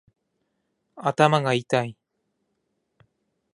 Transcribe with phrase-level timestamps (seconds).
[0.95, 1.95] 頭がいたい